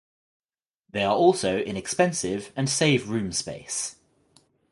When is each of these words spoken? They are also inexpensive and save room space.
They 0.89 1.03
are 1.03 1.13
also 1.13 1.59
inexpensive 1.59 2.51
and 2.55 2.67
save 2.67 3.07
room 3.09 3.31
space. 3.31 3.97